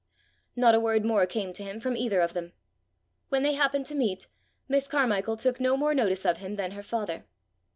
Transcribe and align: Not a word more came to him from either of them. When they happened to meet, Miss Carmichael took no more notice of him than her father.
Not 0.55 0.73
a 0.73 0.79
word 0.79 1.05
more 1.05 1.27
came 1.27 1.53
to 1.53 1.63
him 1.63 1.79
from 1.79 1.95
either 1.95 2.21
of 2.21 2.33
them. 2.33 2.53
When 3.29 3.43
they 3.43 3.53
happened 3.53 3.85
to 3.85 3.93
meet, 3.95 4.25
Miss 4.67 4.87
Carmichael 4.87 5.37
took 5.37 5.59
no 5.59 5.77
more 5.77 5.93
notice 5.93 6.25
of 6.25 6.39
him 6.39 6.55
than 6.55 6.71
her 6.71 6.81
father. 6.81 7.25